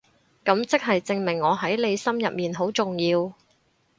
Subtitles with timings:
[0.43, 3.33] 噉即係證明我喺你心入面好重要